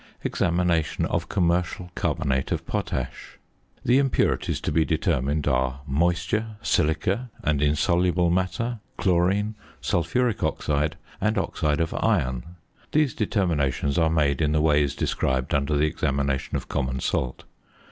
~Examination 0.23 1.05
of 1.05 1.29
Commercial 1.29 1.91
Carbonate 1.93 2.51
of 2.51 2.65
Potash.~ 2.65 3.37
The 3.85 3.99
impurities 3.99 4.59
to 4.61 4.71
be 4.71 4.83
determined 4.83 5.47
are 5.47 5.81
moisture, 5.85 6.55
silica, 6.63 7.29
and 7.43 7.61
insoluble 7.61 8.31
matter, 8.31 8.79
chlorine, 8.97 9.53
sulphuric 9.79 10.43
oxide, 10.43 10.97
and 11.21 11.37
oxide 11.37 11.79
of 11.79 11.93
iron. 11.93 12.55
These 12.93 13.13
determinations 13.13 13.99
are 13.99 14.09
made 14.09 14.41
in 14.41 14.53
the 14.53 14.61
ways 14.61 14.95
described 14.95 15.53
under 15.53 15.77
the 15.77 15.85
examination 15.85 16.55
of 16.57 16.67
common 16.67 16.99
salt. 16.99 17.43